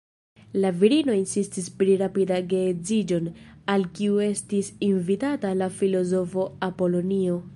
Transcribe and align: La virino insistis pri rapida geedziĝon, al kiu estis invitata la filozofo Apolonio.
La 0.61 0.69
virino 0.83 1.13
insistis 1.17 1.67
pri 1.81 1.97
rapida 2.01 2.39
geedziĝon, 2.53 3.29
al 3.75 3.87
kiu 3.99 4.17
estis 4.31 4.73
invitata 4.89 5.55
la 5.63 5.71
filozofo 5.79 6.49
Apolonio. 6.71 7.41